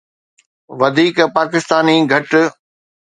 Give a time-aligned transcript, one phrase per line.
[0.79, 2.31] وڌيڪ پاڪستاني گهٽ